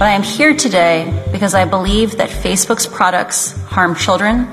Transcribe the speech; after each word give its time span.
But 0.00 0.08
I 0.08 0.12
am 0.12 0.22
here 0.22 0.54
today 0.54 1.12
because 1.32 1.54
I 1.54 1.66
believe 1.66 2.16
that 2.16 2.30
Facebook's 2.30 2.86
products 2.96 3.54
harm 3.68 3.94
children, 3.94 4.46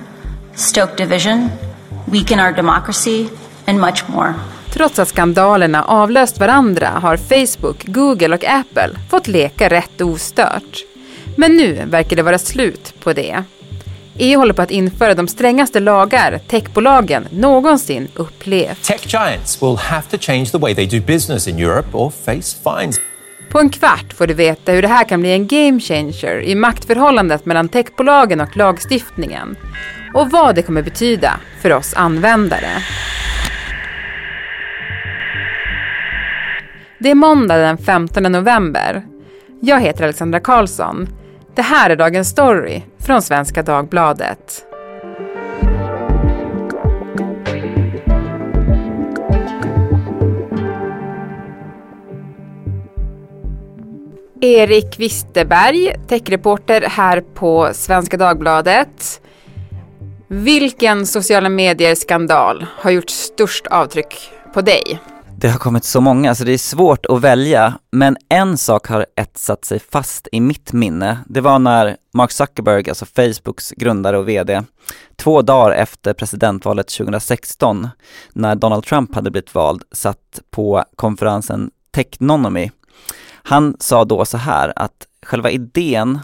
stoke 0.55 0.97
division, 0.97 1.49
weaken 2.11 2.39
our 2.39 2.51
democracy, 2.51 3.29
and 3.65 3.79
much 3.79 4.07
more. 4.07 4.33
Trots 4.69 4.99
att 4.99 5.07
skandalerna 5.07 5.83
avlöst 5.83 6.39
varandra 6.39 6.87
har 6.87 7.17
Facebook, 7.17 7.85
Google 7.85 8.35
och 8.35 8.43
Apple 8.43 8.89
fått 9.09 9.27
leka 9.27 9.69
rätt 9.69 10.01
ostört. 10.01 10.83
Men 11.35 11.57
nu 11.57 11.85
verkar 11.85 12.15
det 12.15 12.23
vara 12.23 12.39
slut 12.39 12.93
på 12.99 13.13
det. 13.13 13.43
EU 14.17 14.39
håller 14.39 14.53
på 14.53 14.61
att 14.61 14.71
införa 14.71 15.13
de 15.13 15.27
strängaste 15.27 15.79
lagar 15.79 16.39
techbolagen 16.47 17.27
någonsin 17.31 18.07
upplevt. 18.15 18.83
Tech 18.83 19.13
giants 19.13 19.63
will 19.63 19.77
have 19.77 20.07
to 20.11 20.17
change 20.19 20.45
the 20.45 20.57
way 20.57 20.75
they 20.75 20.99
do 20.99 21.05
business 21.05 21.47
in 21.47 21.59
Europe 21.59 21.89
or 21.93 22.11
face 22.25 22.57
fines. 22.63 22.99
På 23.57 23.61
en 23.61 23.69
kvart 23.69 24.13
får 24.13 24.27
du 24.27 24.33
veta 24.33 24.71
hur 24.71 24.81
det 24.81 24.87
här 24.87 25.03
kan 25.03 25.19
bli 25.19 25.31
en 25.31 25.47
game 25.47 25.79
changer 25.79 26.41
i 26.41 26.55
maktförhållandet 26.55 27.45
mellan 27.45 27.69
techbolagen 27.69 28.41
och 28.41 28.57
lagstiftningen. 28.57 29.55
Och 30.13 30.31
vad 30.31 30.55
det 30.55 30.61
kommer 30.61 30.81
betyda 30.81 31.39
för 31.61 31.73
oss 31.73 31.93
användare. 31.93 32.69
Det 36.99 37.11
är 37.11 37.15
måndag 37.15 37.57
den 37.57 37.77
15 37.77 38.23
november. 38.23 39.05
Jag 39.61 39.81
heter 39.81 40.03
Alexandra 40.03 40.39
Karlsson. 40.39 41.07
Det 41.55 41.61
här 41.61 41.89
är 41.89 41.95
dagens 41.95 42.29
story 42.29 42.81
från 42.99 43.21
Svenska 43.21 43.63
Dagbladet. 43.63 44.66
Erik 54.41 54.99
Wisterberg, 54.99 55.95
techreporter 56.07 56.81
här 56.81 57.21
på 57.21 57.69
Svenska 57.73 58.17
Dagbladet. 58.17 59.21
Vilken 60.27 61.05
sociala 61.05 61.49
medier-skandal 61.49 62.65
har 62.77 62.91
gjort 62.91 63.09
störst 63.09 63.67
avtryck 63.67 64.31
på 64.53 64.61
dig? 64.61 64.99
Det 65.37 65.49
har 65.49 65.59
kommit 65.59 65.83
så 65.83 66.01
många 66.01 66.35
så 66.35 66.43
det 66.43 66.53
är 66.53 66.57
svårt 66.57 67.05
att 67.05 67.21
välja, 67.21 67.73
men 67.91 68.17
en 68.29 68.57
sak 68.57 68.87
har 68.87 69.05
etsat 69.15 69.65
sig 69.65 69.79
fast 69.79 70.27
i 70.31 70.39
mitt 70.41 70.73
minne. 70.73 71.19
Det 71.27 71.41
var 71.41 71.59
när 71.59 71.97
Mark 72.13 72.31
Zuckerberg, 72.31 72.89
alltså 72.89 73.05
Facebooks 73.05 73.71
grundare 73.71 74.17
och 74.17 74.29
VD, 74.29 74.63
två 75.15 75.41
dagar 75.41 75.71
efter 75.71 76.13
presidentvalet 76.13 76.87
2016, 76.87 77.87
när 78.33 78.55
Donald 78.55 78.83
Trump 78.83 79.15
hade 79.15 79.31
blivit 79.31 79.55
vald, 79.55 79.83
satt 79.91 80.41
på 80.51 80.83
konferensen 80.95 81.71
Technonomy. 81.91 82.69
Han 83.43 83.75
sa 83.79 84.05
då 84.05 84.25
så 84.25 84.37
här 84.37 84.73
att 84.75 85.07
själva 85.25 85.51
idén 85.51 86.19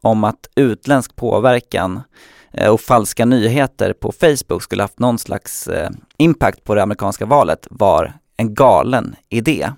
om 0.00 0.24
att 0.24 0.48
utländsk 0.54 1.16
påverkan 1.16 2.00
eh, 2.52 2.70
och 2.70 2.80
falska 2.80 3.24
nyheter 3.24 3.92
på 3.92 4.12
Facebook 4.12 4.62
skulle 4.62 4.82
haft 4.82 4.98
någon 4.98 5.18
slags 5.18 5.66
eh, 5.66 5.90
impact 6.16 6.64
på 6.64 6.74
det 6.74 6.82
amerikanska 6.82 7.26
valet 7.26 7.66
var 7.70 8.12
en 8.36 8.54
galen 8.54 9.16
idé. 9.28 9.70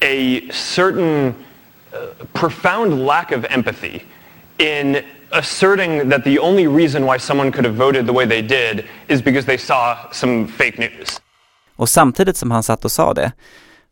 A 0.00 0.52
certain 0.52 1.26
uh, 1.26 2.26
profound 2.32 3.06
lack 3.06 3.32
of 3.32 3.44
empathy 3.50 4.00
in 4.58 4.96
asserting 5.30 6.10
that 6.10 6.24
the 6.24 6.38
only 6.38 6.66
reason 6.66 7.04
why 7.12 7.18
someone 7.18 7.52
could 7.52 7.66
have 7.66 7.76
voted 7.76 8.06
the 8.06 8.12
way 8.12 8.26
they 8.26 8.42
did 8.42 8.84
is 9.08 9.24
because 9.24 9.46
they 9.46 9.58
saw 9.58 9.96
some 10.12 10.46
fake 10.46 10.78
news. 10.78 11.20
Och 11.76 11.88
samtidigt 11.88 12.36
som 12.36 12.50
han 12.50 12.62
satt 12.62 12.84
och 12.84 12.92
sa 12.92 13.14
det, 13.14 13.32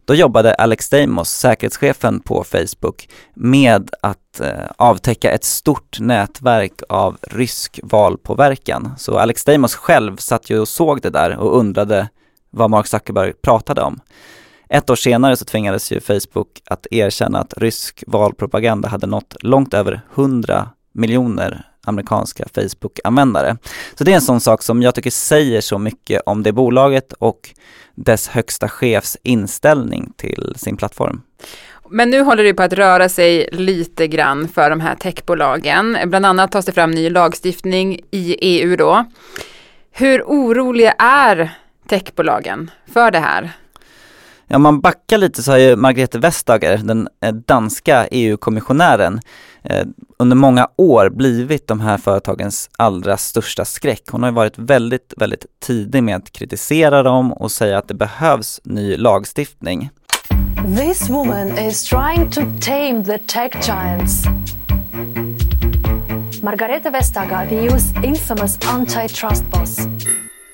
då 0.05 0.14
jobbade 0.14 0.55
Alex 0.55 0.88
Deimos, 0.88 1.30
säkerhetschefen 1.30 2.20
på 2.20 2.44
Facebook, 2.44 3.08
med 3.34 3.91
att 4.00 4.41
eh, 4.41 4.48
avtäcka 4.77 5.30
ett 5.30 5.44
stort 5.44 6.00
nätverk 6.00 6.83
av 6.88 7.16
rysk 7.22 7.80
valpåverkan. 7.83 8.94
Så 8.98 9.19
Alex 9.19 9.44
Deimos 9.44 9.75
själv 9.75 10.16
satt 10.16 10.50
ju 10.50 10.59
och 10.59 10.69
såg 10.69 11.03
det 11.03 11.10
där 11.10 11.37
och 11.37 11.59
undrade 11.59 12.09
vad 12.50 12.70
Mark 12.70 12.87
Zuckerberg 12.87 13.32
pratade 13.32 13.82
om. 13.82 14.00
Ett 14.69 14.91
år 14.91 14.97
senare 14.97 15.37
så 15.37 15.44
tvingades 15.44 15.93
ju 15.93 16.00
Facebook 16.00 16.62
att 16.66 16.87
erkänna 16.91 17.41
att 17.41 17.54
rysk 17.56 18.04
valpropaganda 18.06 18.88
hade 18.88 19.06
nått 19.06 19.37
långt 19.41 19.75
över 19.75 20.00
100 20.14 20.69
miljoner 20.94 21.65
amerikanska 21.84 22.44
Facebook-användare. 22.55 23.56
Så 23.94 24.05
det 24.05 24.10
är 24.10 24.15
en 24.15 24.21
sån 24.21 24.41
sak 24.41 24.62
som 24.62 24.82
jag 24.82 24.94
tycker 24.94 25.10
säger 25.10 25.60
så 25.60 25.78
mycket 25.78 26.22
om 26.27 26.43
det 26.43 26.53
bolaget 26.53 27.12
och 27.12 27.50
dess 27.94 28.28
högsta 28.28 28.69
chefs 28.69 29.16
inställning 29.22 30.12
till 30.16 30.55
sin 30.56 30.77
plattform. 30.77 31.22
Men 31.91 32.10
nu 32.10 32.21
håller 32.21 32.44
det 32.44 32.55
på 32.55 32.62
att 32.62 32.72
röra 32.72 33.09
sig 33.09 33.49
lite 33.53 34.06
grann 34.06 34.49
för 34.49 34.71
de 34.71 34.81
här 34.81 34.94
techbolagen. 34.94 35.99
Bland 36.06 36.27
annat 36.27 36.53
tas 36.53 36.66
det 36.66 36.72
fram 36.72 36.91
ny 36.91 37.11
lagstiftning 37.11 38.00
i 38.11 38.37
EU 38.41 38.76
då. 38.76 39.05
Hur 39.93 40.22
oroliga 40.22 40.93
är 40.99 41.50
techbolagen 41.88 42.71
för 42.93 43.11
det 43.11 43.19
här? 43.19 43.50
Ja, 44.49 44.56
om 44.56 44.62
man 44.62 44.81
backar 44.81 45.19
lite 45.19 45.43
så 45.43 45.50
har 45.50 45.59
ju 45.59 45.77
Margrethe 45.77 46.19
Vestager, 46.19 46.77
den 46.77 47.09
eh, 47.21 47.32
danska 47.32 48.06
EU-kommissionären, 48.10 49.21
eh, 49.62 49.87
under 50.19 50.37
många 50.37 50.69
år 50.77 51.10
blivit 51.10 51.69
de 51.69 51.81
här 51.81 51.99
företagens 51.99 52.71
allra 52.78 53.16
största 53.16 53.65
skräck. 53.65 54.03
Hon 54.10 54.22
har 54.22 54.32
varit 54.32 54.59
väldigt, 54.59 55.15
väldigt 55.16 55.47
tidig 55.60 56.03
med 56.03 56.16
att 56.16 56.32
kritisera 56.32 57.03
dem 57.03 57.32
och 57.32 57.53
säga 57.53 57.78
att 57.78 57.88
det 57.88 57.94
behövs 57.94 58.60
ny 58.65 58.97
lagstiftning. 58.97 59.91
This 60.76 61.11
woman 61.11 61.59
is 61.59 61.82
trying 61.82 62.31
to 62.31 62.41
tame 62.61 63.05
the 63.05 63.19
tech 63.19 63.69
giants. 63.69 64.25
Margareta 66.43 66.91
Vestager, 66.91 67.47
the 67.49 67.56
EU's 67.56 68.05
infamous 68.05 68.59
antitrust 68.66 69.50
boss. 69.50 69.78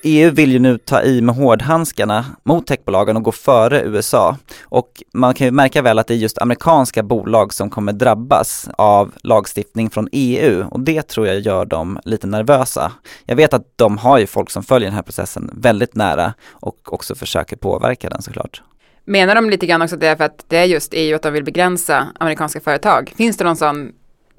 EU 0.03 0.31
vill 0.31 0.51
ju 0.51 0.59
nu 0.59 0.77
ta 0.77 1.01
i 1.01 1.21
med 1.21 1.35
hårdhandskarna 1.35 2.25
mot 2.43 2.67
techbolagen 2.67 3.17
och 3.17 3.23
gå 3.23 3.31
före 3.31 3.83
USA. 3.83 4.37
Och 4.63 5.03
man 5.13 5.33
kan 5.33 5.47
ju 5.47 5.51
märka 5.51 5.81
väl 5.81 5.99
att 5.99 6.07
det 6.07 6.13
är 6.13 6.17
just 6.17 6.37
amerikanska 6.37 7.03
bolag 7.03 7.53
som 7.53 7.69
kommer 7.69 7.93
drabbas 7.93 8.69
av 8.77 9.11
lagstiftning 9.23 9.89
från 9.89 10.07
EU 10.11 10.65
och 10.71 10.79
det 10.79 11.01
tror 11.01 11.27
jag 11.27 11.39
gör 11.39 11.65
dem 11.65 11.99
lite 12.05 12.27
nervösa. 12.27 12.91
Jag 13.25 13.35
vet 13.35 13.53
att 13.53 13.73
de 13.75 13.97
har 13.97 14.17
ju 14.17 14.27
folk 14.27 14.49
som 14.49 14.63
följer 14.63 14.87
den 14.89 14.95
här 14.95 15.03
processen 15.03 15.51
väldigt 15.53 15.95
nära 15.95 16.33
och 16.49 16.93
också 16.93 17.15
försöker 17.15 17.55
påverka 17.55 18.09
den 18.09 18.21
såklart. 18.21 18.61
Menar 19.05 19.35
de 19.35 19.49
lite 19.49 19.65
grann 19.65 19.81
också 19.81 19.95
att 19.95 20.01
det 20.01 20.07
är 20.07 20.15
för 20.15 20.23
att 20.23 20.45
det 20.47 20.57
är 20.57 20.65
just 20.65 20.93
EU 20.93 21.15
att 21.15 21.21
de 21.21 21.33
vill 21.33 21.43
begränsa 21.43 22.07
amerikanska 22.19 22.61
företag? 22.61 23.13
Finns 23.17 23.37
det 23.37 23.43
någon 23.43 23.55
sån 23.55 23.91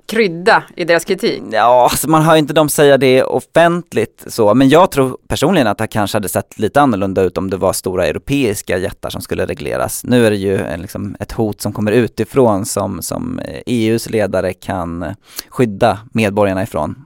krydda 0.06 0.62
i 0.76 0.84
deras 0.84 1.04
kritik? 1.04 1.42
Ja, 1.50 1.88
alltså 1.90 2.10
man 2.10 2.22
hör 2.22 2.36
inte 2.36 2.52
dem 2.52 2.68
säga 2.68 2.98
det 2.98 3.22
offentligt 3.22 4.24
så, 4.26 4.54
men 4.54 4.68
jag 4.68 4.90
tror 4.90 5.18
personligen 5.28 5.66
att 5.66 5.78
det 5.78 5.86
kanske 5.86 6.16
hade 6.16 6.28
sett 6.28 6.58
lite 6.58 6.80
annorlunda 6.80 7.22
ut 7.22 7.38
om 7.38 7.50
det 7.50 7.56
var 7.56 7.72
stora 7.72 8.06
europeiska 8.06 8.78
jättar 8.78 9.10
som 9.10 9.22
skulle 9.22 9.46
regleras. 9.46 10.04
Nu 10.04 10.26
är 10.26 10.30
det 10.30 10.36
ju 10.36 10.56
en, 10.56 10.82
liksom 10.82 11.16
ett 11.20 11.32
hot 11.32 11.60
som 11.60 11.72
kommer 11.72 11.92
utifrån 11.92 12.66
som, 12.66 13.02
som 13.02 13.40
EUs 13.66 14.10
ledare 14.10 14.52
kan 14.52 15.14
skydda 15.48 15.98
medborgarna 16.12 16.62
ifrån. 16.62 17.04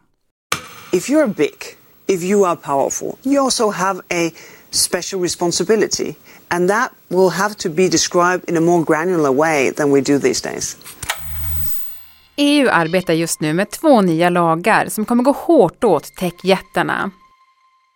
If 0.92 1.10
you're 1.10 1.34
big, 1.34 1.54
if 2.06 2.22
you 2.22 2.46
are 2.46 2.56
powerful, 2.56 3.16
you 3.22 3.44
also 3.44 3.70
have 3.70 4.00
a 4.00 4.30
special 4.70 5.22
responsibility 5.22 6.14
and 6.48 6.70
that 6.70 6.90
will 7.08 7.30
have 7.30 7.54
to 7.54 7.68
be 7.68 7.88
described 7.88 8.48
in 8.48 8.56
a 8.56 8.60
more 8.60 8.84
granular 8.84 9.32
way 9.32 9.72
than 9.72 9.92
we 9.92 10.00
do 10.00 10.18
these 10.18 10.40
days. 10.40 10.76
EU 12.36 12.68
arbetar 12.68 13.14
just 13.14 13.40
nu 13.40 13.52
med 13.52 13.70
två 13.70 14.00
nya 14.00 14.30
lagar 14.30 14.86
som 14.88 15.04
kommer 15.04 15.22
gå 15.22 15.32
hårt 15.32 15.84
åt 15.84 16.16
techjättarna. 16.16 17.10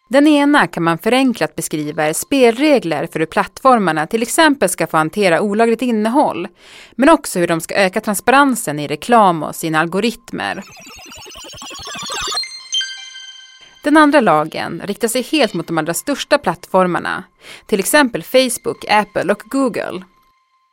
Den 0.08 0.26
ena 0.26 0.66
kan 0.66 0.82
man 0.82 0.98
förenklat 0.98 1.56
beskriva 1.56 2.04
är 2.04 2.12
spelregler 2.12 3.06
för 3.12 3.18
hur 3.18 3.26
plattformarna 3.26 4.06
till 4.06 4.22
exempel 4.22 4.68
ska 4.68 4.86
få 4.86 4.96
hantera 4.96 5.40
olagligt 5.40 5.82
innehåll, 5.82 6.48
men 6.96 7.08
också 7.08 7.38
hur 7.38 7.46
de 7.46 7.60
ska 7.60 7.74
öka 7.74 8.00
transparensen 8.00 8.78
i 8.78 8.88
reklam 8.88 9.42
och 9.42 9.56
sina 9.56 9.80
algoritmer. 9.80 10.62
Den 13.84 13.96
andra 13.96 14.20
lagen 14.20 14.82
riktar 14.84 15.08
sig 15.08 15.22
helt 15.22 15.54
mot 15.54 15.66
de 15.66 15.78
allra 15.78 15.94
största 15.94 16.38
plattformarna, 16.38 17.24
till 17.66 17.78
exempel 17.78 18.22
Facebook, 18.22 18.84
Apple 18.88 19.32
och 19.32 19.42
Google. 19.44 20.02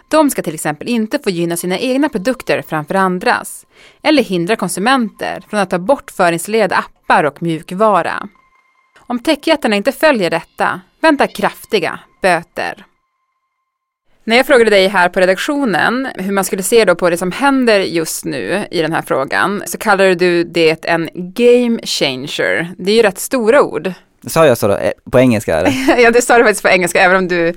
De 0.10 0.30
ska 0.30 0.42
till 0.42 0.54
exempel 0.54 0.88
inte 0.88 1.20
få 1.20 1.30
gynna 1.30 1.58
sina 1.58 1.80
egna 1.80 2.10
produkter 2.10 2.62
framför 2.62 2.96
andras 2.96 3.66
eller 4.04 4.24
hindra 4.24 4.56
konsumenter 4.56 5.44
från 5.50 5.60
att 5.60 5.70
ta 5.70 5.80
bort 5.80 6.12
förinstallerade 6.12 6.76
appar 6.76 7.24
och 7.24 7.42
mjukvara. 7.44 8.30
Om 9.00 9.20
techjättarna 9.20 9.76
inte 9.76 9.92
följer 9.92 10.30
detta 10.30 10.82
väntar 11.02 11.28
kraftiga 11.28 12.00
böter. 12.22 12.86
När 14.24 14.38
jag 14.38 14.48
frågade 14.48 14.70
dig 14.70 14.88
här 14.88 15.10
på 15.10 15.20
redaktionen 15.20 16.08
hur 16.16 16.32
man 16.32 16.44
skulle 16.44 16.64
se 16.64 16.86
då 16.86 16.96
på 16.96 17.10
det 17.10 17.18
som 17.18 17.32
händer 17.32 17.80
just 17.80 18.26
nu 18.26 18.66
i 18.72 18.82
den 18.82 18.94
här 18.94 19.02
frågan 19.02 19.64
så 19.66 19.78
kallade 19.78 20.16
du 20.16 20.44
det 20.44 20.86
en 20.86 21.10
game 21.14 21.80
changer. 21.84 22.74
Det 22.78 22.92
är 22.92 22.96
ju 22.96 23.02
rätt 23.02 23.20
stora 23.20 23.64
ord. 23.64 23.92
Sa 24.28 24.48
jag 24.48 24.58
så 24.58 24.68
då, 24.68 24.74
eh, 24.74 24.92
på 25.12 25.20
engelska? 25.20 25.56
Eller? 25.56 26.00
ja, 26.04 26.12
det 26.12 26.22
sa 26.22 26.38
du 26.38 26.44
faktiskt 26.44 26.62
på 26.62 26.70
engelska 26.70 27.00
även 27.00 27.18
om 27.18 27.28
du 27.28 27.54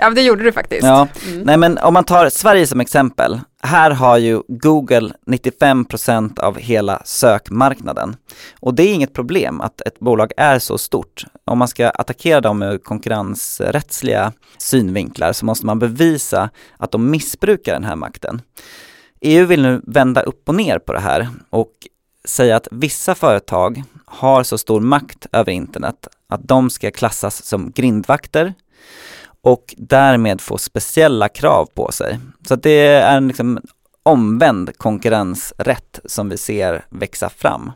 Ja, 0.00 0.10
det 0.10 0.22
gjorde 0.22 0.42
du 0.42 0.52
faktiskt. 0.52 0.84
Ja, 0.84 1.08
mm. 1.28 1.40
nej 1.42 1.56
men 1.56 1.78
om 1.78 1.94
man 1.94 2.04
tar 2.04 2.28
Sverige 2.28 2.66
som 2.66 2.80
exempel 2.80 3.40
här 3.62 3.90
har 3.90 4.18
ju 4.18 4.42
Google 4.48 5.12
95% 5.26 6.40
av 6.40 6.58
hela 6.58 7.02
sökmarknaden. 7.04 8.16
Och 8.60 8.74
det 8.74 8.82
är 8.82 8.94
inget 8.94 9.14
problem 9.14 9.60
att 9.60 9.80
ett 9.80 10.00
bolag 10.00 10.32
är 10.36 10.58
så 10.58 10.78
stort. 10.78 11.24
Om 11.44 11.58
man 11.58 11.68
ska 11.68 11.90
attackera 11.90 12.40
dem 12.40 12.62
ur 12.62 12.78
konkurrensrättsliga 12.78 14.32
synvinklar 14.58 15.32
så 15.32 15.44
måste 15.44 15.66
man 15.66 15.78
bevisa 15.78 16.50
att 16.76 16.90
de 16.90 17.10
missbrukar 17.10 17.72
den 17.72 17.84
här 17.84 17.96
makten. 17.96 18.42
EU 19.20 19.46
vill 19.46 19.62
nu 19.62 19.80
vända 19.86 20.22
upp 20.22 20.48
och 20.48 20.54
ner 20.54 20.78
på 20.78 20.92
det 20.92 21.00
här 21.00 21.28
och 21.50 21.72
säga 22.24 22.56
att 22.56 22.68
vissa 22.70 23.14
företag 23.14 23.82
har 24.04 24.42
så 24.42 24.58
stor 24.58 24.80
makt 24.80 25.26
över 25.32 25.52
internet 25.52 26.08
att 26.28 26.48
de 26.48 26.70
ska 26.70 26.90
klassas 26.90 27.44
som 27.44 27.70
grindvakter 27.70 28.54
och 29.42 29.74
därmed 29.76 30.40
få 30.40 30.58
speciella 30.58 31.28
krav 31.28 31.68
på 31.74 31.92
sig. 31.92 32.18
Så 32.48 32.56
det 32.56 32.86
är 32.86 33.16
en 33.16 33.28
liksom 33.28 33.60
omvänd 34.02 34.78
konkurrensrätt 34.78 36.00
som 36.04 36.28
vi 36.28 36.36
ser 36.36 36.84
växa 36.88 37.28
fram. 37.28 37.72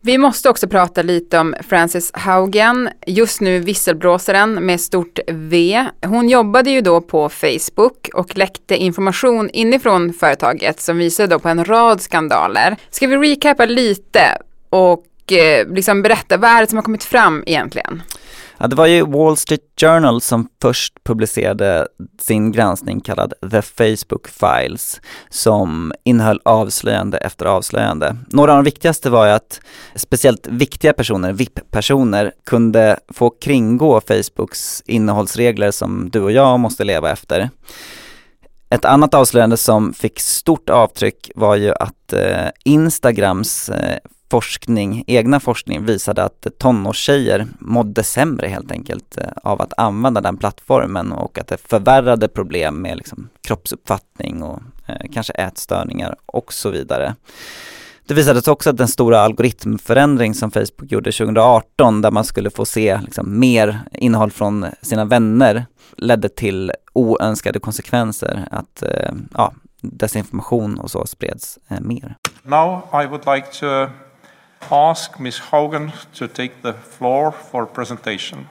Vi 0.00 0.18
måste 0.18 0.50
också 0.50 0.68
prata 0.68 1.02
lite 1.02 1.38
om 1.38 1.54
Frances 1.68 2.10
Haugen, 2.14 2.88
just 3.06 3.40
nu 3.40 3.58
visselblåsaren 3.58 4.66
med 4.66 4.80
stort 4.80 5.18
V. 5.28 5.84
Hon 6.06 6.28
jobbade 6.28 6.70
ju 6.70 6.80
då 6.80 7.00
på 7.00 7.28
Facebook 7.28 8.08
och 8.14 8.38
läckte 8.38 8.76
information 8.76 9.50
inifrån 9.50 10.12
företaget 10.12 10.80
som 10.80 10.98
visade 10.98 11.28
då 11.34 11.38
på 11.38 11.48
en 11.48 11.64
rad 11.64 12.00
skandaler. 12.00 12.76
Ska 12.90 13.06
vi 13.06 13.16
recapa 13.16 13.66
lite 13.66 14.20
och 14.70 15.32
eh, 15.32 15.68
liksom 15.68 16.02
berätta 16.02 16.36
vad 16.36 16.50
är 16.50 16.60
det 16.60 16.66
som 16.66 16.76
har 16.76 16.82
kommit 16.82 17.04
fram 17.04 17.42
egentligen? 17.46 18.02
Ja, 18.60 18.66
det 18.66 18.76
var 18.76 18.86
ju 18.86 19.06
Wall 19.06 19.36
Street 19.36 19.60
Journal 19.80 20.20
som 20.20 20.48
först 20.62 21.04
publicerade 21.04 21.88
sin 22.20 22.52
granskning 22.52 23.00
kallad 23.00 23.32
The 23.50 23.62
Facebook 23.62 24.28
Files 24.28 25.00
som 25.28 25.92
innehöll 26.04 26.40
avslöjande 26.44 27.18
efter 27.18 27.46
avslöjande. 27.46 28.16
Några 28.26 28.52
av 28.52 28.58
de 28.58 28.64
viktigaste 28.64 29.10
var 29.10 29.26
ju 29.26 29.32
att 29.32 29.60
speciellt 29.94 30.46
viktiga 30.46 30.92
personer, 30.92 31.32
VIP-personer, 31.32 32.32
kunde 32.46 32.98
få 33.08 33.30
kringgå 33.30 34.00
Facebooks 34.00 34.82
innehållsregler 34.86 35.70
som 35.70 36.10
du 36.10 36.20
och 36.20 36.32
jag 36.32 36.60
måste 36.60 36.84
leva 36.84 37.10
efter. 37.10 37.50
Ett 38.70 38.84
annat 38.84 39.14
avslöjande 39.14 39.56
som 39.56 39.92
fick 39.92 40.20
stort 40.20 40.70
avtryck 40.70 41.30
var 41.34 41.56
ju 41.56 41.72
att 41.72 42.12
eh, 42.12 42.48
Instagrams 42.64 43.68
eh, 43.68 43.98
forskning, 44.30 45.04
egna 45.06 45.40
forskning 45.40 45.84
visade 45.84 46.24
att 46.24 46.46
tonårstjejer 46.58 47.46
mådde 47.58 48.02
sämre 48.02 48.48
helt 48.48 48.72
enkelt 48.72 49.18
eh, 49.18 49.24
av 49.42 49.62
att 49.62 49.72
använda 49.76 50.20
den 50.20 50.36
plattformen 50.36 51.12
och 51.12 51.38
att 51.38 51.48
det 51.48 51.56
förvärrade 51.56 52.28
problem 52.28 52.82
med 52.82 52.96
liksom 52.96 53.28
kroppsuppfattning 53.42 54.42
och 54.42 54.60
eh, 54.86 55.12
kanske 55.12 55.32
ätstörningar 55.32 56.16
och 56.26 56.52
så 56.52 56.70
vidare. 56.70 57.14
Det 58.06 58.14
visades 58.14 58.48
också 58.48 58.70
att 58.70 58.76
den 58.76 58.88
stora 58.88 59.20
algoritmförändring 59.20 60.34
som 60.34 60.50
Facebook 60.50 60.92
gjorde 60.92 61.12
2018 61.12 62.02
där 62.02 62.10
man 62.10 62.24
skulle 62.24 62.50
få 62.50 62.64
se 62.64 63.00
liksom 63.00 63.40
mer 63.40 63.80
innehåll 63.92 64.30
från 64.30 64.66
sina 64.82 65.04
vänner 65.04 65.66
ledde 65.96 66.28
till 66.28 66.72
oönskade 66.92 67.58
konsekvenser, 67.58 68.48
att 68.50 68.82
eh, 68.82 69.12
ja, 69.34 69.52
desinformation 69.80 70.78
och 70.78 70.90
så 70.90 71.06
spreds 71.06 71.58
eh, 71.68 71.80
mer. 71.80 72.16
Now 72.42 72.82
I 72.92 73.06
would 73.06 73.22
like 73.26 73.46
to 73.60 73.90
ask 74.70 75.18
Ms. 75.18 75.38
Hogan 75.38 75.92
to 76.14 76.26
take 76.26 76.52
the 76.62 76.72
floor 76.72 77.32
for 77.50 77.66
presentation. 77.66 78.48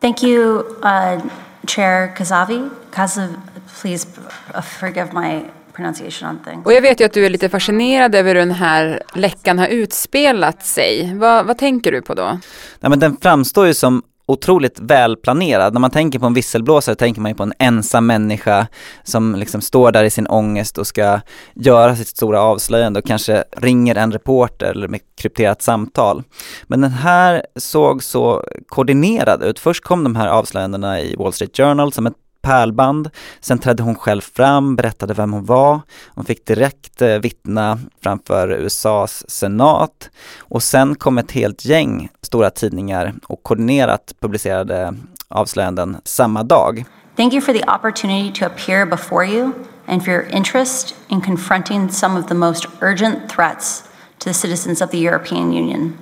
Thank 0.00 0.22
you, 0.22 0.60
uh, 0.82 1.20
Chair 1.66 2.14
Kazavi. 2.16 2.70
Kazav, 2.90 3.40
please 3.80 4.06
uh, 4.54 4.60
forgive 4.60 5.12
my 5.12 5.44
pronunciation 5.72 6.30
on 6.30 6.38
things. 6.44 6.66
Och 6.66 6.72
jag 6.72 6.82
vet 6.82 7.00
ju 7.00 7.04
att 7.04 7.12
du 7.12 7.26
är 7.26 7.30
lite 7.30 7.48
fascinerad 7.48 8.14
över 8.14 8.34
hur 8.34 8.34
den 8.34 8.50
här 8.50 9.02
läckan 9.14 9.58
har 9.58 9.66
utspelat 9.66 10.66
sig. 10.66 11.14
Vad, 11.14 11.46
vad 11.46 11.58
tänker 11.58 11.92
du 11.92 12.02
på 12.02 12.14
då? 12.14 12.38
Ja, 12.80 12.88
men 12.88 12.98
den 12.98 13.16
framstår 13.16 13.66
ju 13.66 13.74
som 13.74 14.02
otroligt 14.26 14.80
välplanerad. 14.80 15.72
När 15.72 15.80
man 15.80 15.90
tänker 15.90 16.18
på 16.18 16.26
en 16.26 16.34
visselblåsare 16.34 16.94
tänker 16.94 17.20
man 17.20 17.30
ju 17.30 17.34
på 17.34 17.42
en 17.42 17.52
ensam 17.58 18.06
människa 18.06 18.66
som 19.02 19.34
liksom 19.34 19.60
står 19.60 19.92
där 19.92 20.04
i 20.04 20.10
sin 20.10 20.26
ångest 20.26 20.78
och 20.78 20.86
ska 20.86 21.20
göra 21.54 21.96
sitt 21.96 22.08
stora 22.08 22.40
avslöjande 22.40 22.98
och 23.00 23.06
kanske 23.06 23.44
ringer 23.56 23.94
en 23.94 24.12
reporter 24.12 24.70
eller 24.70 24.88
med 24.88 25.00
krypterat 25.16 25.62
samtal. 25.62 26.22
Men 26.66 26.80
den 26.80 26.90
här 26.90 27.42
såg 27.56 28.02
så 28.02 28.44
koordinerad 28.68 29.42
ut. 29.42 29.58
Först 29.58 29.84
kom 29.84 30.04
de 30.04 30.16
här 30.16 30.28
avslöjandena 30.28 31.00
i 31.00 31.16
Wall 31.16 31.32
Street 31.32 31.56
Journal 31.56 31.92
som 31.92 32.06
ett 32.06 32.25
pärlband. 32.46 33.10
Sen 33.40 33.58
trädde 33.58 33.82
hon 33.82 33.94
själv 33.94 34.20
fram, 34.20 34.76
berättade 34.76 35.14
vem 35.14 35.32
hon 35.32 35.44
var. 35.44 35.80
Hon 36.14 36.24
fick 36.24 36.46
direkt 36.46 37.02
eh, 37.02 37.18
vittna 37.18 37.78
framför 38.02 38.48
USAs 38.48 39.30
senat. 39.30 40.10
Och 40.38 40.62
sen 40.62 40.94
kom 40.94 41.18
ett 41.18 41.32
helt 41.32 41.64
gäng 41.64 42.08
stora 42.22 42.50
tidningar 42.50 43.14
och 43.26 43.42
koordinerat 43.42 44.14
publicerade 44.20 44.94
avslöjanden 45.28 45.96
samma 46.04 46.42
dag. 46.42 46.84
Thank 47.16 47.32
you 47.32 47.42
for 47.42 47.52
the 47.52 47.64
opportunity 47.64 48.40
to 48.40 48.46
appear 48.46 48.86
before 48.86 49.26
you 49.26 49.52
and 49.86 50.04
for 50.04 50.12
your 50.12 50.26
interest 50.30 50.94
in 51.08 51.20
confronting 51.20 51.90
some 51.90 52.20
of 52.20 52.26
the 52.26 52.34
most 52.34 52.66
urgent 52.80 53.30
threats 53.30 53.84
to 54.18 54.24
the 54.24 54.34
citizens 54.34 54.82
of 54.82 54.90
the 54.90 54.98
European 54.98 55.52
Union. 55.52 55.98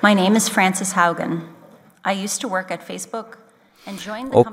My 0.00 0.14
name 0.14 0.36
is 0.36 0.48
Frances 0.48 0.92
Haugen. 0.92 1.40
I 2.04 2.24
used 2.24 2.40
to 2.40 2.48
work 2.48 2.70
at 2.70 2.88
Facebook 2.88 3.26
och 4.32 4.46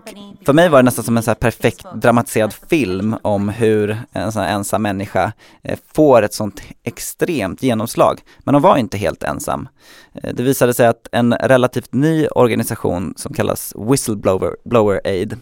för 0.45 0.53
mig 0.53 0.69
var 0.69 0.79
det 0.79 0.83
nästan 0.83 1.05
som 1.05 1.17
en 1.17 1.23
så 1.23 1.35
perfekt 1.35 1.85
dramatiserad 1.95 2.53
film 2.53 3.15
om 3.21 3.49
hur 3.49 3.97
en 4.11 4.31
sån 4.31 4.41
här 4.41 4.53
ensam 4.53 4.81
människa 4.81 5.33
eh, 5.63 5.79
får 5.93 6.21
ett 6.21 6.33
sånt 6.33 6.61
extremt 6.83 7.63
genomslag. 7.63 8.21
Men 8.39 8.55
hon 8.55 8.61
var 8.61 8.77
inte 8.77 8.97
helt 8.97 9.23
ensam. 9.23 9.67
Eh, 10.13 10.33
det 10.33 10.43
visade 10.43 10.73
sig 10.73 10.87
att 10.87 11.07
en 11.11 11.33
relativt 11.33 11.93
ny 11.93 12.27
organisation 12.27 13.13
som 13.17 13.33
kallas 13.33 13.73
Whistleblower 13.77 14.55
Blower 14.65 15.01
Aid 15.05 15.37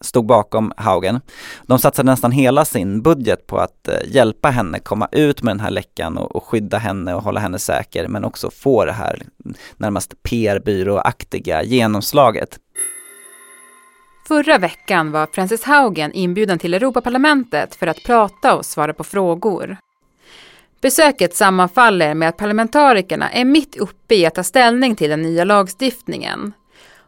stod 0.00 0.26
bakom 0.26 0.72
Haugen. 0.76 1.20
De 1.66 1.78
satsade 1.78 2.10
nästan 2.10 2.32
hela 2.32 2.64
sin 2.64 3.02
budget 3.02 3.46
på 3.46 3.58
att 3.58 3.88
eh, 3.88 3.94
hjälpa 4.06 4.50
henne 4.50 4.78
komma 4.78 5.08
ut 5.12 5.42
med 5.42 5.54
den 5.54 5.60
här 5.60 5.70
läckan 5.70 6.18
och, 6.18 6.36
och 6.36 6.44
skydda 6.44 6.78
henne 6.78 7.14
och 7.14 7.22
hålla 7.22 7.40
henne 7.40 7.58
säker 7.58 8.08
men 8.08 8.24
också 8.24 8.50
få 8.50 8.84
det 8.84 8.92
här 8.92 9.22
närmast 9.76 10.22
PR-byråaktiga 10.22 11.62
genomslaget. 11.62 12.58
Förra 14.28 14.58
veckan 14.58 15.12
var 15.12 15.28
Frances 15.32 15.64
Haugen 15.64 16.12
inbjuden 16.12 16.58
till 16.58 16.74
Europaparlamentet 16.74 17.74
för 17.74 17.86
att 17.86 18.02
prata 18.02 18.56
och 18.56 18.66
svara 18.66 18.94
på 18.94 19.04
frågor. 19.04 19.76
Besöket 20.80 21.36
sammanfaller 21.36 22.14
med 22.14 22.28
att 22.28 22.36
parlamentarikerna 22.36 23.30
är 23.30 23.44
mitt 23.44 23.76
uppe 23.76 24.14
i 24.14 24.26
att 24.26 24.34
ta 24.34 24.42
ställning 24.42 24.96
till 24.96 25.10
den 25.10 25.22
nya 25.22 25.44
lagstiftningen. 25.44 26.52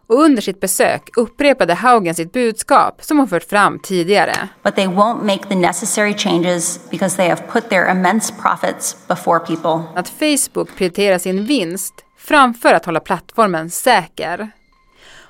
Och 0.06 0.20
under 0.20 0.42
sitt 0.42 0.60
besök 0.60 1.08
upprepade 1.16 1.74
Haugen 1.74 2.14
sitt 2.14 2.32
budskap 2.32 3.04
som 3.04 3.18
hon 3.18 3.28
fört 3.28 3.44
fram 3.44 3.78
tidigare. 3.78 4.48
But 4.62 4.74
they 4.74 4.86
won't 4.86 5.22
make 5.22 5.48
the 5.48 5.54
necessary 5.54 6.14
changes 6.14 6.90
because 6.90 7.16
they 7.16 7.28
have 7.28 7.42
put 7.52 7.68
their 7.68 7.90
immense 7.90 8.34
profits 8.42 8.96
before 9.08 9.38
people. 9.38 9.82
Att 9.94 10.08
Facebook 10.08 10.76
prioriterar 10.76 11.18
sin 11.18 11.44
vinst 11.44 11.94
framför 12.18 12.74
att 12.74 12.84
hålla 12.84 13.00
plattformen 13.00 13.70
säker. 13.70 14.50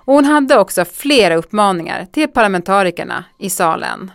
Och 0.05 0.15
hon 0.15 0.25
hade 0.25 0.59
också 0.59 0.85
flera 0.85 1.37
uppmaningar 1.37 2.07
till 2.13 2.29
parlamentarikerna 2.29 3.25
i 3.39 3.51
salen. 3.51 4.11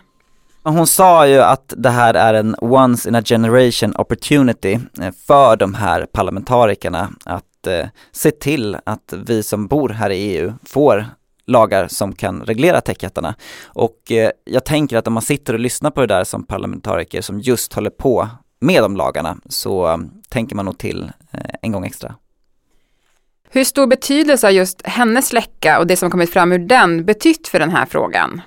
Hon 0.62 0.86
sa 0.86 1.26
ju 1.26 1.40
att 1.40 1.74
det 1.76 1.90
här 1.90 2.14
är 2.14 2.34
en 2.34 2.56
once 2.60 3.08
in 3.08 3.14
a 3.14 3.22
generation 3.22 3.96
opportunity 3.96 4.78
eh, 5.00 5.12
för 5.26 5.56
de 5.56 5.74
här 5.74 6.06
parlamentarikerna 6.12 7.10
att 7.24 7.66
eh, 7.66 7.86
se 8.12 8.30
till 8.30 8.76
att 8.84 9.14
vi 9.26 9.42
som 9.42 9.66
bor 9.66 9.88
här 9.88 10.10
i 10.10 10.16
EU 10.16 10.52
får 10.66 11.06
lagar 11.46 11.88
som 11.88 12.12
kan 12.12 12.42
reglera 12.42 12.80
techjättarna. 12.80 13.34
Och 13.64 14.12
eh, 14.12 14.30
jag 14.44 14.64
tänker 14.64 14.96
att 14.96 15.06
om 15.06 15.12
man 15.12 15.22
sitter 15.22 15.54
och 15.54 15.60
lyssnar 15.60 15.90
på 15.90 16.00
det 16.00 16.06
där 16.06 16.24
som 16.24 16.46
parlamentariker 16.46 17.20
som 17.20 17.40
just 17.40 17.72
håller 17.72 17.90
på 17.90 18.28
med 18.60 18.82
de 18.82 18.96
lagarna 18.96 19.36
så 19.48 19.88
eh, 19.88 19.98
tänker 20.28 20.56
man 20.56 20.64
nog 20.64 20.78
till 20.78 21.12
eh, 21.30 21.40
en 21.62 21.72
gång 21.72 21.84
extra. 21.84 22.14
Hur 23.50 23.64
stor 23.64 23.86
betydelse 23.86 24.46
har 24.46 24.52
just 24.52 24.86
hennes 24.86 25.32
läcka 25.32 25.78
och 25.78 25.86
det 25.86 25.96
som 25.96 26.10
kommit 26.10 26.32
fram 26.32 26.52
ur 26.52 26.58
den 26.58 27.04
betytt 27.04 27.48
för 27.48 27.58
den 27.58 27.70
här 27.70 27.86
frågan? 27.86 28.40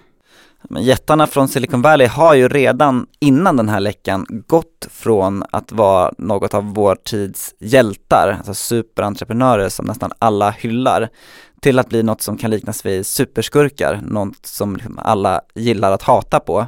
Men 0.63 0.83
jättarna 0.83 1.27
från 1.27 1.47
Silicon 1.47 1.81
Valley 1.81 2.07
har 2.07 2.33
ju 2.33 2.47
redan 2.47 3.07
innan 3.19 3.57
den 3.57 3.69
här 3.69 3.79
läckan 3.79 4.25
gått 4.29 4.87
från 4.91 5.43
att 5.51 5.71
vara 5.71 6.13
något 6.17 6.53
av 6.53 6.73
vår 6.73 6.95
tids 6.95 7.55
hjältar, 7.59 8.35
alltså 8.37 8.53
superentreprenörer 8.53 9.69
som 9.69 9.85
nästan 9.85 10.11
alla 10.19 10.51
hyllar, 10.51 11.09
till 11.61 11.79
att 11.79 11.89
bli 11.89 12.03
något 12.03 12.21
som 12.21 12.37
kan 12.37 12.51
liknas 12.51 12.85
vid 12.85 13.05
superskurkar, 13.05 13.99
något 14.03 14.45
som 14.45 14.75
liksom 14.75 14.99
alla 14.99 15.41
gillar 15.55 15.91
att 15.91 16.03
hata 16.03 16.39
på. 16.39 16.67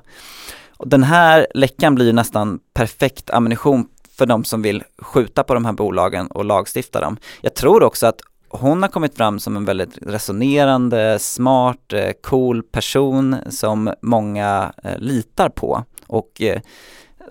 Och 0.77 0.87
den 0.87 1.03
här 1.03 1.47
läckan 1.53 1.95
blir 1.95 2.05
ju 2.05 2.13
nästan 2.13 2.59
perfekt 2.73 3.29
ammunition 3.29 3.87
för 4.11 4.25
de 4.25 4.43
som 4.43 4.61
vill 4.61 4.83
skjuta 4.97 5.43
på 5.43 5.53
de 5.53 5.65
här 5.65 5.73
bolagen 5.73 6.27
och 6.27 6.45
lagstifta 6.45 7.01
dem. 7.01 7.17
Jag 7.41 7.53
tror 7.53 7.83
också 7.83 8.07
att 8.07 8.21
hon 8.49 8.81
har 8.81 8.89
kommit 8.89 9.15
fram 9.15 9.39
som 9.39 9.57
en 9.57 9.65
väldigt 9.65 9.97
resonerande, 10.01 11.19
smart, 11.19 11.93
eh, 11.93 12.11
cool 12.21 12.63
person 12.63 13.35
som 13.49 13.93
många 14.01 14.73
eh, 14.83 14.97
litar 14.97 15.49
på 15.49 15.83
och 16.07 16.41
eh, 16.41 16.61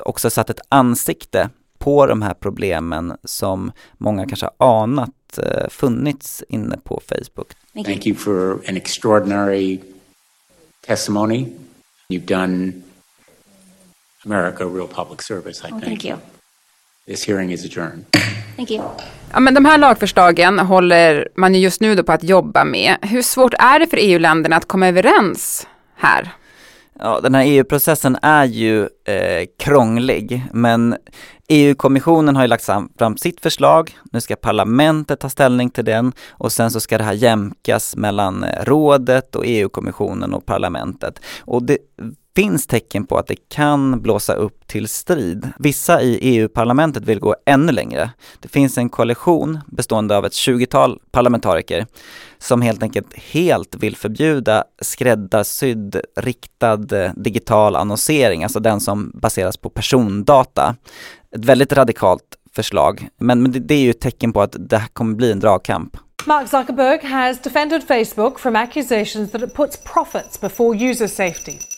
också 0.00 0.30
satt 0.30 0.50
ett 0.50 0.60
ansikte 0.68 1.50
på 1.78 2.06
de 2.06 2.22
här 2.22 2.34
problemen 2.34 3.16
som 3.24 3.72
många 3.98 4.26
kanske 4.26 4.48
har 4.58 4.82
anat 4.82 5.10
funnits 5.68 6.44
inne 6.48 6.76
på 6.84 7.00
Facebook. 7.06 7.48
Thank 7.84 8.06
you, 8.06 8.16
for 8.16 8.52
an 8.68 8.76
extraordinary 8.76 9.80
testimony. 10.86 11.46
You've 12.08 12.26
done 12.26 12.72
America 14.24 14.64
a 14.64 14.68
real 14.68 14.88
public 14.88 15.22
service, 15.22 15.62
I 15.64 15.68
oh, 15.68 15.80
think. 15.80 15.84
Thank 15.84 16.04
you. 16.04 16.39
This 17.10 17.28
hearing 17.28 17.52
is 17.52 17.64
adjourned. 17.64 18.04
Thank 18.56 18.70
you. 18.70 18.82
Ja, 19.32 19.40
men 19.40 19.54
de 19.54 19.64
här 19.64 19.78
lagförslagen 19.78 20.58
håller 20.58 21.28
man 21.36 21.54
ju 21.54 21.60
just 21.60 21.80
nu 21.80 21.94
då 21.94 22.02
på 22.02 22.12
att 22.12 22.24
jobba 22.24 22.64
med. 22.64 22.96
Hur 23.02 23.22
svårt 23.22 23.54
är 23.54 23.78
det 23.78 23.86
för 23.86 23.96
EU-länderna 24.00 24.56
att 24.56 24.68
komma 24.68 24.88
överens 24.88 25.66
här? 25.96 26.32
Ja, 26.98 27.20
den 27.20 27.34
här 27.34 27.44
EU-processen 27.44 28.18
är 28.22 28.44
ju 28.44 28.82
eh, 28.82 29.46
krånglig, 29.58 30.46
men 30.52 30.96
EU-kommissionen 31.48 32.36
har 32.36 32.42
ju 32.42 32.48
lagt 32.48 32.64
fram 32.98 33.16
sitt 33.16 33.40
förslag, 33.40 33.96
nu 34.12 34.20
ska 34.20 34.36
parlamentet 34.36 35.20
ta 35.20 35.30
ställning 35.30 35.70
till 35.70 35.84
den 35.84 36.12
och 36.30 36.52
sen 36.52 36.70
så 36.70 36.80
ska 36.80 36.98
det 36.98 37.04
här 37.04 37.12
jämkas 37.12 37.96
mellan 37.96 38.44
eh, 38.44 38.64
rådet 38.64 39.36
och 39.36 39.44
EU-kommissionen 39.46 40.34
och 40.34 40.46
parlamentet. 40.46 41.20
Och 41.40 41.62
det 41.62 41.78
finns 42.36 42.66
tecken 42.66 43.06
på 43.06 43.18
att 43.18 43.26
det 43.26 43.48
kan 43.48 44.00
blåsa 44.02 44.34
upp 44.34 44.66
till 44.66 44.88
strid. 44.88 45.52
Vissa 45.58 46.02
i 46.02 46.18
EU-parlamentet 46.22 47.04
vill 47.04 47.20
gå 47.20 47.36
ännu 47.46 47.72
längre. 47.72 48.10
Det 48.40 48.48
finns 48.48 48.78
en 48.78 48.88
koalition 48.88 49.58
bestående 49.66 50.16
av 50.16 50.26
ett 50.26 50.32
20-tal 50.32 51.00
parlamentariker 51.10 51.86
som 52.38 52.62
helt 52.62 52.82
enkelt 52.82 53.14
helt 53.14 53.74
vill 53.74 53.96
förbjuda 53.96 54.64
skräddarsydd 54.82 56.00
riktad 56.16 57.04
eh, 57.04 57.12
digital 57.16 57.76
annonsering, 57.76 58.42
alltså 58.42 58.60
den 58.60 58.80
som 58.80 59.10
baseras 59.14 59.56
på 59.56 59.70
persondata. 59.70 60.76
Ett 61.36 61.44
väldigt 61.44 61.72
radikalt 61.72 62.36
förslag, 62.54 63.08
men, 63.18 63.42
men 63.42 63.52
det, 63.52 63.58
det 63.58 63.74
är 63.74 63.80
ju 63.80 63.90
ett 63.90 64.00
tecken 64.00 64.32
på 64.32 64.42
att 64.42 64.56
det 64.58 64.78
här 64.78 64.88
kommer 64.88 65.14
bli 65.14 65.32
en 65.32 65.40
dragkamp. 65.40 65.96
Mark 66.26 66.48
Zuckerberg 66.48 67.06
has 67.06 67.40
defended 67.40 67.82
Facebook 67.82 68.40
from 68.40 68.56
accusations 68.56 69.30
that 69.30 69.42
it 69.42 69.54
puts 69.54 69.76
profits 69.84 70.40
before 70.40 70.90
user 70.90 71.06
safety. 71.06 71.69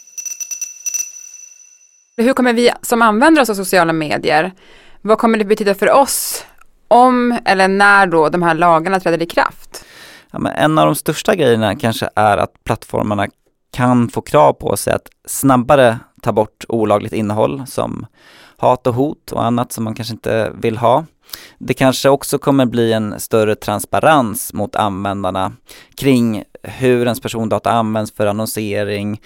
Hur 2.23 2.33
kommer 2.33 2.53
vi 2.53 2.71
som 2.83 3.03
använder 3.03 3.43
oss 3.43 3.51
av 3.51 3.55
sociala 3.55 3.93
medier, 3.93 4.53
vad 5.01 5.19
kommer 5.19 5.39
det 5.39 5.45
betyda 5.45 5.75
för 5.75 5.91
oss 5.91 6.45
om 6.89 7.39
eller 7.45 7.69
när 7.69 8.07
då 8.07 8.29
de 8.29 8.43
här 8.43 8.55
lagarna 8.55 9.01
träder 9.01 9.23
i 9.23 9.27
kraft? 9.27 9.85
Ja, 10.31 10.39
men 10.39 10.53
en 10.53 10.79
av 10.79 10.87
de 10.87 10.95
största 10.95 11.35
grejerna 11.35 11.77
kanske 11.77 12.09
är 12.15 12.37
att 12.37 12.65
plattformarna 12.65 13.29
kan 13.73 14.09
få 14.09 14.21
krav 14.21 14.53
på 14.53 14.77
sig 14.77 14.93
att 14.93 15.09
snabbare 15.27 15.99
ta 16.23 16.33
bort 16.33 16.65
olagligt 16.69 17.13
innehåll 17.13 17.63
som 17.67 18.07
hat 18.57 18.87
och 18.87 18.95
hot 18.95 19.33
och 19.33 19.45
annat 19.45 19.73
som 19.73 19.85
man 19.85 19.95
kanske 19.95 20.15
inte 20.15 20.53
vill 20.55 20.77
ha. 20.77 21.05
Det 21.59 21.75
kanske 21.75 22.09
också 22.09 22.39
kommer 22.39 22.67
bli 22.67 22.93
en 22.93 23.21
större 23.21 23.55
transparens 23.55 24.53
mot 24.53 24.77
användarna 24.77 25.53
kring 25.97 26.45
hur 26.63 27.03
ens 27.03 27.21
persondata 27.21 27.71
används 27.71 28.13
för 28.13 28.27
annonsering 28.27 29.21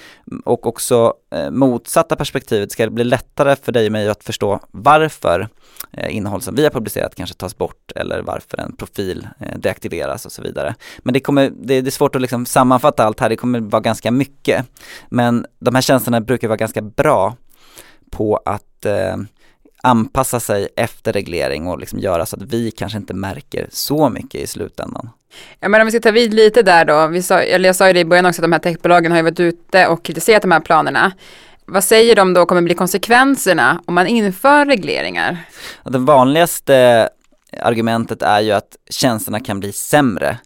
och 0.45 0.67
också 0.67 1.15
eh, 1.33 1.51
motsatta 1.51 2.17
perspektivet 2.17 2.73
ska 2.73 2.85
det 2.85 2.91
bli 2.91 3.05
lättare 3.05 3.57
för 3.57 3.73
dig 3.73 3.87
och 3.87 3.93
mig 3.93 4.09
att 4.09 4.25
förstå 4.25 4.61
varför 4.71 5.49
eh, 5.93 6.17
innehåll 6.17 6.43
som 6.43 6.55
vi 6.55 6.63
har 6.63 6.71
publicerat 6.71 7.15
kanske 7.15 7.37
tas 7.37 7.59
bort 7.59 7.93
eller 7.97 8.23
varför 8.23 8.61
en 8.61 8.77
profil 8.77 9.29
eh, 9.41 9.59
deaktiveras 9.59 10.27
och 10.27 10.33
så 10.33 10.43
vidare. 10.43 10.75
Men 10.99 11.15
det, 11.15 11.21
kommer, 11.21 11.51
det, 11.51 11.81
det 11.81 11.89
är 11.89 11.91
svårt 11.91 12.15
att 12.15 12.23
liksom 12.23 12.47
sammanfatta 12.47 13.05
allt 13.05 13.21
här, 13.21 13.29
det 13.29 13.37
kommer 13.37 13.61
vara 13.61 13.83
ganska 13.83 14.11
mycket. 14.11 14.67
Men 15.09 15.47
de 15.59 15.75
här 15.75 15.83
tjänsterna 15.83 16.21
brukar 16.21 16.49
vara 16.49 16.57
ganska 16.57 16.83
bra 16.83 17.37
på 18.11 18.37
att 18.45 18.87
eh, 18.87 19.17
anpassa 19.87 20.41
sig 20.41 20.69
efter 20.77 21.13
reglering 21.13 21.67
och 21.67 21.79
liksom 21.79 21.99
göra 21.99 22.27
så 22.27 22.37
att 22.37 22.43
vi 22.43 22.71
kanske 22.71 22.99
inte 22.99 23.15
märker 23.15 23.69
så 23.71 24.09
mycket 24.09 24.41
i 24.41 24.47
slutändan. 24.47 25.11
Ja, 25.61 25.69
men 25.69 25.81
om 25.81 25.87
vi 25.87 25.91
ska 25.91 26.01
ta 26.01 26.11
vid 26.11 26.35
lite 26.35 26.63
där 26.63 26.85
då, 26.85 27.07
vi 27.07 27.23
sa, 27.23 27.41
eller 27.41 27.69
jag 27.69 27.77
sa 27.77 27.87
ju 27.87 27.93
det 27.93 28.01
i 28.01 28.05
början 28.05 28.27
också 28.27 28.41
att 28.41 28.45
de 28.45 28.53
här 28.53 28.59
techbolagen 28.59 29.13
har 29.13 29.19
ju 29.19 29.25
varit 29.25 29.41
ute 29.41 29.87
och 29.87 30.05
kritiserat 30.05 30.43
de 30.43 30.53
här 30.53 30.61
planerna. 30.61 31.13
Vad 31.65 31.85
säger 31.85 32.17
de 32.17 32.35
då 32.35 32.47
kommer 32.47 32.63
bli 32.63 32.75
konsekvenserna 32.75 33.83
om 33.87 33.95
man 33.95 34.07
inför 34.07 34.67
regleringar? 34.67 35.39
Det 35.85 35.99
vanligaste 35.99 37.09
argumentet 37.61 38.23
är 38.23 38.41
ju 38.41 38.53
att 38.53 38.77
tjänsterna 38.91 39.41
kan 39.41 39.61
bli 39.61 39.73
sämre. 39.73 40.39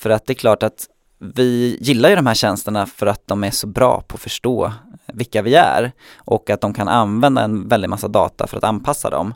För 0.00 0.10
att 0.10 0.26
det 0.26 0.32
är 0.32 0.34
klart 0.34 0.62
att 0.62 0.86
vi 1.18 1.78
gillar 1.80 2.08
ju 2.08 2.16
de 2.16 2.26
här 2.26 2.34
tjänsterna 2.34 2.86
för 2.86 3.06
att 3.06 3.26
de 3.26 3.44
är 3.44 3.50
så 3.50 3.66
bra 3.66 4.00
på 4.08 4.14
att 4.14 4.20
förstå 4.20 4.72
vilka 5.12 5.42
vi 5.42 5.54
är 5.54 5.92
och 6.16 6.50
att 6.50 6.60
de 6.60 6.74
kan 6.74 6.88
använda 6.88 7.42
en 7.42 7.68
väldig 7.68 7.88
massa 7.88 8.08
data 8.08 8.46
för 8.46 8.56
att 8.56 8.64
anpassa 8.64 9.10
dem. 9.10 9.34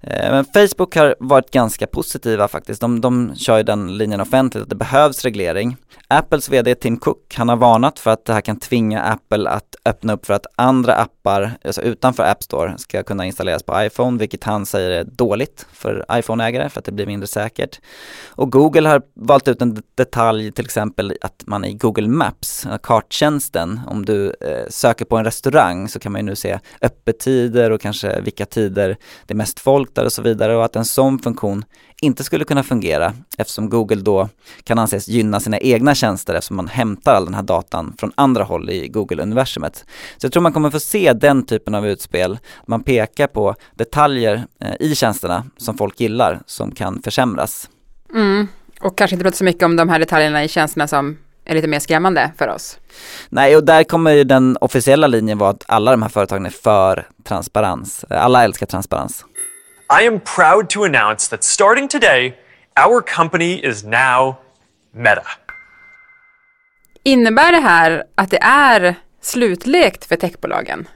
Eh, 0.00 0.30
men 0.30 0.44
Facebook 0.44 0.96
har 0.96 1.16
varit 1.20 1.50
ganska 1.50 1.86
positiva 1.86 2.48
faktiskt. 2.48 2.80
De, 2.80 3.00
de 3.00 3.34
kör 3.36 3.56
ju 3.56 3.62
den 3.62 3.98
linjen 3.98 4.20
offentligt 4.20 4.62
att 4.62 4.68
det 4.68 4.76
behövs 4.76 5.24
reglering. 5.24 5.76
Apples 6.08 6.48
VD 6.48 6.74
Tim 6.74 6.96
Cook, 6.96 7.34
han 7.36 7.48
har 7.48 7.56
varnat 7.56 7.98
för 7.98 8.10
att 8.10 8.24
det 8.24 8.32
här 8.32 8.40
kan 8.40 8.60
tvinga 8.60 9.02
Apple 9.02 9.50
att 9.50 9.76
öppna 9.84 10.12
upp 10.12 10.26
för 10.26 10.34
att 10.34 10.46
andra 10.56 10.94
appar, 10.94 11.52
alltså 11.64 11.82
utanför 11.82 12.22
App 12.22 12.42
Store, 12.42 12.78
ska 12.78 13.02
kunna 13.02 13.26
installeras 13.26 13.62
på 13.62 13.82
iPhone, 13.82 14.18
vilket 14.18 14.44
han 14.44 14.66
säger 14.66 14.90
är 14.90 15.04
dåligt 15.04 15.66
för 15.72 16.04
iPhone-ägare 16.12 16.68
för 16.68 16.78
att 16.78 16.84
det 16.84 16.92
blir 16.92 17.06
mindre 17.06 17.26
säkert. 17.26 17.80
Och 18.28 18.52
Google 18.52 18.88
har 18.88 19.02
valt 19.14 19.48
ut 19.48 19.62
en 19.62 19.82
detalj, 19.94 20.52
till 20.52 20.64
exempel 20.64 21.05
att 21.20 21.42
man 21.46 21.64
i 21.64 21.74
Google 21.74 22.08
Maps, 22.08 22.66
eh, 22.66 22.78
karttjänsten, 22.82 23.80
om 23.86 24.04
du 24.04 24.34
eh, 24.40 24.68
söker 24.68 25.04
på 25.04 25.16
en 25.16 25.24
restaurang 25.24 25.88
så 25.88 25.98
kan 25.98 26.12
man 26.12 26.20
ju 26.20 26.24
nu 26.24 26.36
se 26.36 26.58
öppettider 26.82 27.70
och 27.70 27.80
kanske 27.80 28.20
vilka 28.20 28.46
tider 28.46 28.96
det 29.26 29.34
är 29.34 29.36
mest 29.36 29.60
folk 29.60 29.94
där 29.94 30.04
och 30.04 30.12
så 30.12 30.22
vidare 30.22 30.56
och 30.56 30.64
att 30.64 30.76
en 30.76 30.84
sån 30.84 31.18
funktion 31.18 31.64
inte 32.02 32.24
skulle 32.24 32.44
kunna 32.44 32.62
fungera 32.62 33.12
eftersom 33.38 33.70
Google 33.70 34.02
då 34.02 34.28
kan 34.64 34.78
anses 34.78 35.08
gynna 35.08 35.40
sina 35.40 35.58
egna 35.58 35.94
tjänster 35.94 36.34
eftersom 36.34 36.56
man 36.56 36.68
hämtar 36.68 37.14
all 37.14 37.24
den 37.24 37.34
här 37.34 37.42
datan 37.42 37.94
från 37.98 38.12
andra 38.14 38.44
håll 38.44 38.70
i 38.70 38.88
Google-universumet. 38.88 39.84
Så 40.16 40.24
jag 40.24 40.32
tror 40.32 40.42
man 40.42 40.52
kommer 40.52 40.70
få 40.70 40.80
se 40.80 41.12
den 41.12 41.46
typen 41.46 41.74
av 41.74 41.86
utspel. 41.86 42.38
Man 42.66 42.82
pekar 42.82 43.26
på 43.26 43.54
detaljer 43.74 44.46
eh, 44.60 44.74
i 44.80 44.94
tjänsterna 44.94 45.44
som 45.56 45.76
folk 45.76 46.00
gillar 46.00 46.40
som 46.46 46.70
kan 46.70 47.02
försämras. 47.02 47.70
Mm. 48.14 48.48
Och 48.80 48.98
kanske 48.98 49.14
inte 49.14 49.24
prata 49.24 49.36
så 49.36 49.44
mycket 49.44 49.62
om 49.62 49.76
de 49.76 49.88
här 49.88 49.98
detaljerna 49.98 50.44
i 50.44 50.48
tjänsterna 50.48 50.88
som 50.88 51.18
är 51.44 51.54
lite 51.54 51.68
mer 51.68 51.78
skrämmande 51.78 52.32
för 52.38 52.48
oss. 52.48 52.78
Nej, 53.28 53.56
och 53.56 53.64
där 53.64 53.84
kommer 53.84 54.10
ju 54.10 54.24
den 54.24 54.56
officiella 54.60 55.06
linjen 55.06 55.38
vara 55.38 55.50
att 55.50 55.64
alla 55.68 55.90
de 55.90 56.02
här 56.02 56.08
företagen 56.08 56.46
är 56.46 56.50
för 56.50 57.06
transparens. 57.24 58.04
Alla 58.10 58.44
älskar 58.44 58.66
transparens. 58.66 59.24
I 60.02 60.06
am 60.06 60.20
proud 60.36 60.70
to 60.70 60.84
announce 60.84 61.30
that 61.30 61.44
starting 61.44 61.88
today, 61.88 62.34
our 62.86 63.00
company 63.16 63.60
is 63.62 63.84
now 63.84 64.34
Meta. 64.94 65.22
Innebär 67.02 67.52
det 67.52 67.60
här 67.60 68.04
att 68.14 68.30
det 68.30 68.42
är 68.42 68.94
slutlekt 69.22 70.04
för 70.04 70.16
techbolagen? 70.16 70.88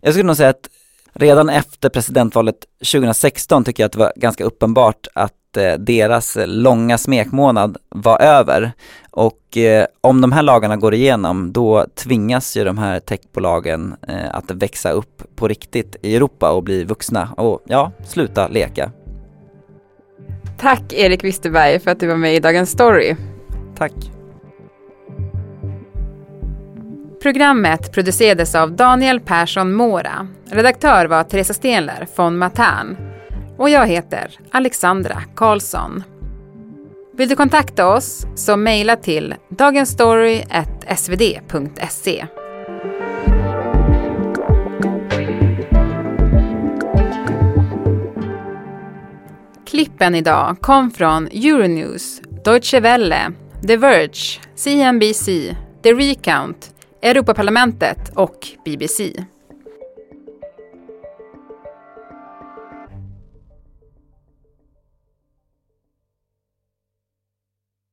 Jag 0.00 0.12
skulle 0.12 0.26
nog 0.26 0.36
säga 0.36 0.48
att 0.48 0.68
redan 1.12 1.48
efter 1.48 1.88
presidentvalet 1.88 2.56
2016 2.78 3.64
tycker 3.64 3.82
jag 3.82 3.86
att 3.86 3.92
det 3.92 3.98
var 3.98 4.12
ganska 4.16 4.44
uppenbart 4.44 5.06
att 5.14 5.32
Eh, 5.56 5.78
deras 5.78 6.38
långa 6.46 6.98
smekmånad 6.98 7.76
var 7.88 8.20
över. 8.20 8.72
Och 9.10 9.56
eh, 9.56 9.86
om 10.00 10.20
de 10.20 10.32
här 10.32 10.42
lagarna 10.42 10.76
går 10.76 10.94
igenom 10.94 11.52
då 11.52 11.86
tvingas 11.94 12.56
ju 12.56 12.64
de 12.64 12.78
här 12.78 13.00
techbolagen 13.00 13.94
eh, 14.08 14.34
att 14.34 14.50
växa 14.50 14.90
upp 14.90 15.22
på 15.36 15.48
riktigt 15.48 15.96
i 16.02 16.16
Europa 16.16 16.50
och 16.50 16.62
bli 16.62 16.84
vuxna 16.84 17.28
och 17.36 17.62
ja, 17.66 17.92
sluta 18.04 18.48
leka. 18.48 18.90
Tack 20.58 20.92
Erik 20.92 21.24
Wisterberg 21.24 21.80
för 21.80 21.90
att 21.90 22.00
du 22.00 22.06
var 22.06 22.16
med 22.16 22.34
i 22.34 22.40
Dagens 22.40 22.70
Story. 22.70 23.16
Tack. 23.78 24.21
Programmet 27.22 27.92
producerades 27.92 28.54
av 28.54 28.72
Daniel 28.72 29.20
Persson 29.20 29.74
Mora. 29.74 30.28
Redaktör 30.44 31.06
var 31.06 31.24
Teresa 31.24 31.54
Stenler 31.54 32.06
von 32.16 32.38
Matern. 32.38 32.96
Och 33.58 33.70
jag 33.70 33.86
heter 33.86 34.30
Alexandra 34.50 35.22
Karlsson. 35.36 36.02
Vill 37.16 37.28
du 37.28 37.36
kontakta 37.36 37.88
oss 37.88 38.26
så 38.34 38.56
mejla 38.56 38.96
till 38.96 39.34
dagensstory.svd.se. 39.48 42.26
Klippen 49.66 50.14
idag 50.14 50.56
kom 50.60 50.90
från 50.90 51.26
Euronews, 51.26 52.20
Deutsche 52.44 52.80
Welle, 52.80 53.32
The 53.66 53.76
Verge, 53.76 54.40
CNBC, 54.54 55.56
The 55.82 55.92
Recount, 55.92 56.72
Europaparlamentet 57.02 58.12
och 58.16 58.48
BBC. 58.64 59.12